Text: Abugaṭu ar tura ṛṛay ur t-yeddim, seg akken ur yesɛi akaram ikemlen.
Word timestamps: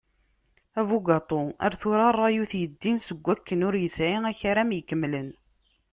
Abugaṭu 0.79 1.39
ar 1.65 1.73
tura 1.79 2.07
ṛṛay 2.15 2.35
ur 2.41 2.47
t-yeddim, 2.51 2.97
seg 3.07 3.25
akken 3.33 3.65
ur 3.67 3.75
yesɛi 3.83 4.15
akaram 4.31 4.69
ikemlen. 4.79 5.29